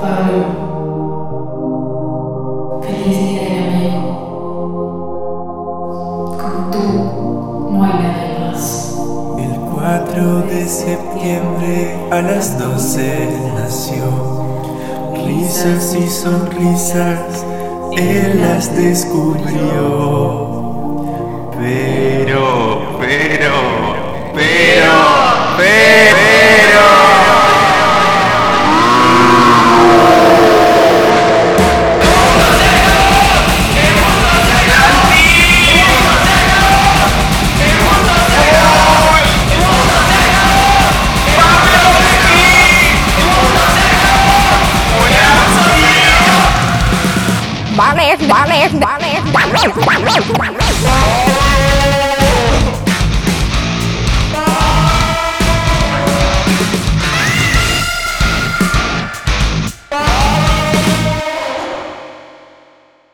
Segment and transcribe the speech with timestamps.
[0.00, 0.40] Pablo.
[2.82, 4.00] Feliz día del amigo.
[6.40, 6.84] Como tú,
[7.72, 8.62] no hay nadie más.
[9.38, 11.76] El 4 de septiembre
[12.12, 14.04] a las 12 nació.
[15.26, 17.44] Risas y sonrisas,
[17.96, 20.37] él las descubrió.
[47.88, 49.87] บ้าเล็กบ้าเล็กบ้าเล็กบ้าเล็ก